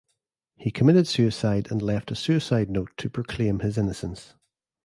[0.55, 4.33] He committed suicide and left a suicide note to proclaim his innocence.